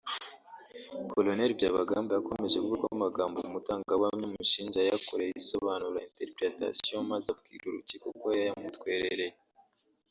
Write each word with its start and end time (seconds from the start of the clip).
Col 1.09 1.27
Byabagamba 1.59 2.11
yakomeje 2.13 2.57
kuvuga 2.59 2.83
ko 2.83 2.87
amagambo 2.97 3.35
umutangabuhamya 3.39 4.25
amushinja 4.27 4.77
yayakoreye 4.81 5.31
isobanura 5.41 5.99
‘interpretation’ 6.09 7.01
maze 7.11 7.27
abwira 7.33 7.65
urukiko 7.67 8.07
ko 8.21 8.27
yayamutwerereye 8.39 9.35